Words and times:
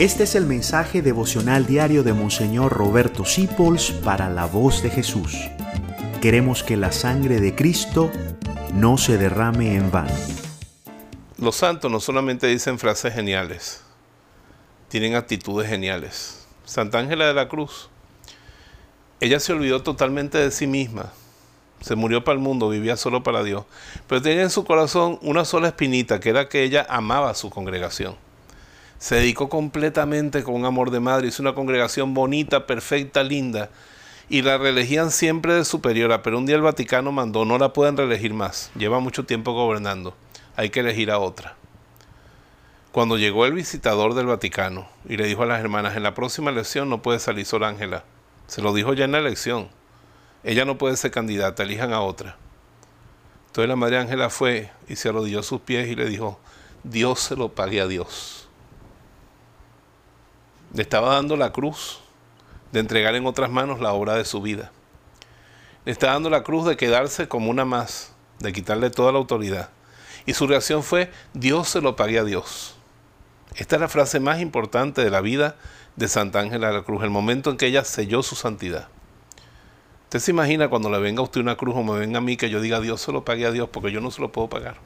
Este 0.00 0.22
es 0.24 0.34
el 0.34 0.46
mensaje 0.46 1.02
devocional 1.02 1.66
diario 1.66 2.02
de 2.02 2.14
Monseñor 2.14 2.72
Roberto 2.72 3.26
Sipols 3.26 3.90
para 3.90 4.30
la 4.30 4.46
voz 4.46 4.82
de 4.82 4.88
Jesús. 4.88 5.36
Queremos 6.22 6.62
que 6.62 6.78
la 6.78 6.90
sangre 6.90 7.38
de 7.38 7.54
Cristo 7.54 8.10
no 8.72 8.96
se 8.96 9.18
derrame 9.18 9.74
en 9.74 9.90
vano. 9.90 10.14
Los 11.36 11.56
santos 11.56 11.92
no 11.92 12.00
solamente 12.00 12.46
dicen 12.46 12.78
frases 12.78 13.12
geniales, 13.12 13.84
tienen 14.88 15.16
actitudes 15.16 15.68
geniales. 15.68 16.46
Santa 16.64 16.98
Ángela 16.98 17.26
de 17.26 17.34
la 17.34 17.50
Cruz, 17.50 17.90
ella 19.20 19.38
se 19.38 19.52
olvidó 19.52 19.82
totalmente 19.82 20.38
de 20.38 20.50
sí 20.50 20.66
misma. 20.66 21.12
Se 21.82 21.94
murió 21.94 22.24
para 22.24 22.36
el 22.36 22.42
mundo, 22.42 22.70
vivía 22.70 22.96
solo 22.96 23.22
para 23.22 23.44
Dios. 23.44 23.66
Pero 24.06 24.22
tenía 24.22 24.44
en 24.44 24.50
su 24.50 24.64
corazón 24.64 25.18
una 25.20 25.44
sola 25.44 25.68
espinita, 25.68 26.20
que 26.20 26.30
era 26.30 26.48
que 26.48 26.62
ella 26.62 26.86
amaba 26.88 27.28
a 27.28 27.34
su 27.34 27.50
congregación 27.50 28.29
se 29.00 29.14
dedicó 29.14 29.48
completamente 29.48 30.42
con 30.42 30.54
un 30.54 30.66
amor 30.66 30.90
de 30.90 31.00
madre, 31.00 31.28
hizo 31.28 31.42
una 31.42 31.54
congregación 31.54 32.12
bonita, 32.12 32.66
perfecta, 32.66 33.22
linda, 33.22 33.70
y 34.28 34.42
la 34.42 34.58
reelegían 34.58 35.10
siempre 35.10 35.54
de 35.54 35.64
superiora, 35.64 36.22
pero 36.22 36.36
un 36.36 36.44
día 36.44 36.56
el 36.56 36.62
Vaticano 36.62 37.10
mandó, 37.10 37.46
no 37.46 37.56
la 37.56 37.72
pueden 37.72 37.96
reelegir 37.96 38.34
más, 38.34 38.70
lleva 38.76 39.00
mucho 39.00 39.24
tiempo 39.24 39.54
gobernando, 39.54 40.14
hay 40.54 40.68
que 40.68 40.80
elegir 40.80 41.10
a 41.10 41.18
otra. 41.18 41.56
Cuando 42.92 43.16
llegó 43.16 43.46
el 43.46 43.54
visitador 43.54 44.12
del 44.12 44.26
Vaticano 44.26 44.86
y 45.08 45.16
le 45.16 45.26
dijo 45.26 45.44
a 45.44 45.46
las 45.46 45.60
hermanas, 45.60 45.96
en 45.96 46.02
la 46.02 46.12
próxima 46.12 46.50
elección 46.50 46.90
no 46.90 47.00
puede 47.00 47.20
salir 47.20 47.46
Sor 47.46 47.64
Ángela, 47.64 48.04
se 48.48 48.60
lo 48.60 48.74
dijo 48.74 48.92
ya 48.92 49.06
en 49.06 49.12
la 49.12 49.18
elección, 49.18 49.68
ella 50.44 50.66
no 50.66 50.76
puede 50.76 50.98
ser 50.98 51.10
candidata, 51.10 51.62
elijan 51.62 51.94
a 51.94 52.02
otra. 52.02 52.36
Entonces 53.46 53.68
la 53.68 53.76
Madre 53.76 53.98
Ángela 53.98 54.28
fue 54.28 54.70
y 54.88 54.96
se 54.96 55.08
arrodilló 55.08 55.40
a 55.40 55.42
sus 55.42 55.62
pies 55.62 55.88
y 55.88 55.96
le 55.96 56.04
dijo, 56.04 56.38
Dios 56.84 57.20
se 57.20 57.34
lo 57.34 57.48
pague 57.48 57.80
a 57.80 57.86
Dios 57.86 58.40
le 60.72 60.82
estaba 60.82 61.14
dando 61.14 61.36
la 61.36 61.52
cruz 61.52 62.00
de 62.72 62.80
entregar 62.80 63.14
en 63.14 63.26
otras 63.26 63.50
manos 63.50 63.80
la 63.80 63.92
obra 63.92 64.14
de 64.14 64.24
su 64.24 64.40
vida. 64.40 64.70
Le 65.84 65.92
estaba 65.92 66.12
dando 66.12 66.30
la 66.30 66.42
cruz 66.42 66.66
de 66.66 66.76
quedarse 66.76 67.28
como 67.28 67.50
una 67.50 67.64
más, 67.64 68.12
de 68.38 68.52
quitarle 68.52 68.90
toda 68.90 69.12
la 69.12 69.18
autoridad. 69.18 69.70
Y 70.26 70.34
su 70.34 70.46
reacción 70.46 70.82
fue, 70.82 71.10
Dios 71.32 71.68
se 71.68 71.80
lo 71.80 71.96
pague 71.96 72.18
a 72.18 72.24
Dios. 72.24 72.76
Esta 73.56 73.76
es 73.76 73.80
la 73.80 73.88
frase 73.88 74.20
más 74.20 74.40
importante 74.40 75.02
de 75.02 75.10
la 75.10 75.20
vida 75.20 75.56
de 75.96 76.08
Santa 76.08 76.40
Ángela 76.40 76.68
de 76.68 76.74
la 76.74 76.82
Cruz, 76.82 77.02
el 77.02 77.10
momento 77.10 77.50
en 77.50 77.56
que 77.56 77.66
ella 77.66 77.84
selló 77.84 78.22
su 78.22 78.36
santidad. 78.36 78.88
Usted 80.04 80.20
se 80.20 80.30
imagina 80.30 80.68
cuando 80.68 80.90
le 80.90 80.98
venga 80.98 81.20
a 81.20 81.24
usted 81.24 81.40
una 81.40 81.56
cruz 81.56 81.76
o 81.76 81.82
me 81.82 81.98
venga 81.98 82.18
a 82.18 82.20
mí 82.20 82.36
que 82.36 82.50
yo 82.50 82.60
diga 82.60 82.80
Dios 82.80 83.00
se 83.00 83.12
lo 83.12 83.24
pague 83.24 83.46
a 83.46 83.52
Dios 83.52 83.68
porque 83.70 83.92
yo 83.92 84.00
no 84.00 84.10
se 84.10 84.20
lo 84.20 84.32
puedo 84.32 84.48
pagar. 84.48 84.76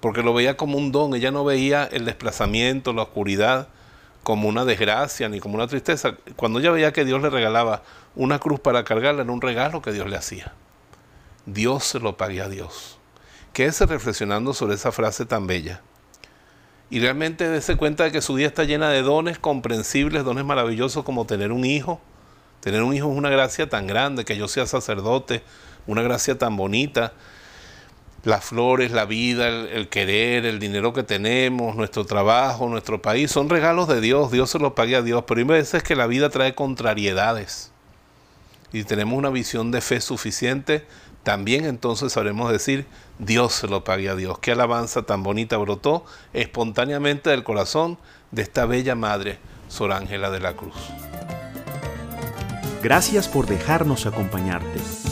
Porque 0.00 0.22
lo 0.22 0.34
veía 0.34 0.56
como 0.56 0.78
un 0.78 0.92
don, 0.92 1.14
ella 1.14 1.30
no 1.30 1.44
veía 1.44 1.84
el 1.84 2.04
desplazamiento, 2.04 2.92
la 2.92 3.02
oscuridad, 3.02 3.68
como 4.22 4.48
una 4.48 4.64
desgracia 4.64 5.28
ni 5.28 5.40
como 5.40 5.54
una 5.56 5.66
tristeza. 5.66 6.16
Cuando 6.36 6.60
ella 6.60 6.70
veía 6.70 6.92
que 6.92 7.04
Dios 7.04 7.20
le 7.22 7.30
regalaba 7.30 7.82
una 8.14 8.38
cruz 8.38 8.60
para 8.60 8.84
cargarla, 8.84 9.22
era 9.22 9.32
un 9.32 9.40
regalo 9.40 9.82
que 9.82 9.92
Dios 9.92 10.08
le 10.08 10.16
hacía. 10.16 10.52
Dios 11.46 11.84
se 11.84 11.98
lo 11.98 12.16
pague 12.16 12.40
a 12.40 12.48
Dios. 12.48 12.98
Quédese 13.52 13.86
reflexionando 13.86 14.54
sobre 14.54 14.74
esa 14.74 14.92
frase 14.92 15.26
tan 15.26 15.46
bella. 15.46 15.82
Y 16.90 17.00
realmente 17.00 17.48
dése 17.48 17.76
cuenta 17.76 18.04
de 18.04 18.12
que 18.12 18.22
su 18.22 18.34
vida 18.34 18.48
está 18.48 18.64
llena 18.64 18.90
de 18.90 19.02
dones 19.02 19.38
comprensibles, 19.38 20.24
dones 20.24 20.44
maravillosos 20.44 21.04
como 21.04 21.26
tener 21.26 21.50
un 21.50 21.64
hijo. 21.64 22.00
Tener 22.60 22.82
un 22.82 22.94
hijo 22.94 23.10
es 23.10 23.16
una 23.16 23.30
gracia 23.30 23.68
tan 23.68 23.86
grande, 23.86 24.24
que 24.24 24.36
yo 24.36 24.46
sea 24.46 24.66
sacerdote, 24.66 25.42
una 25.86 26.02
gracia 26.02 26.38
tan 26.38 26.56
bonita 26.56 27.12
las 28.24 28.44
flores, 28.44 28.92
la 28.92 29.04
vida, 29.04 29.48
el, 29.48 29.88
querer, 29.88 30.46
el 30.46 30.58
dinero 30.58 30.92
que 30.92 31.02
tenemos, 31.02 31.74
nuestro 31.74 32.04
trabajo, 32.04 32.68
nuestro 32.68 33.02
país, 33.02 33.30
son 33.30 33.48
regalos 33.48 33.88
de 33.88 34.00
Dios, 34.00 34.30
Dios 34.30 34.50
se 34.50 34.58
los 34.58 34.72
pague 34.74 34.96
a 34.96 35.02
Dios, 35.02 35.24
pero 35.26 35.38
hay 35.38 35.44
veces 35.44 35.82
que 35.82 35.96
la 35.96 36.06
vida 36.06 36.30
trae 36.30 36.54
contrariedades 36.54 37.72
y 38.72 38.84
tenemos 38.84 39.18
una 39.18 39.30
visión 39.30 39.70
de 39.70 39.80
fe 39.80 40.00
suficiente, 40.00 40.86
también 41.22 41.64
entonces 41.64 42.12
sabremos 42.12 42.50
decir, 42.50 42.86
Dios 43.18 43.52
se 43.52 43.68
lo 43.68 43.84
pague 43.84 44.08
a 44.08 44.16
Dios. 44.16 44.38
Qué 44.38 44.52
alabanza 44.52 45.02
tan 45.02 45.22
bonita 45.22 45.56
brotó 45.56 46.04
espontáneamente 46.32 47.30
del 47.30 47.44
corazón 47.44 47.98
de 48.30 48.42
esta 48.42 48.66
bella 48.66 48.94
madre, 48.94 49.38
Sor 49.68 49.92
Ángela 49.92 50.30
de 50.30 50.40
la 50.40 50.54
Cruz. 50.54 50.74
Gracias 52.82 53.28
por 53.28 53.46
dejarnos 53.46 54.06
acompañarte. 54.06 55.11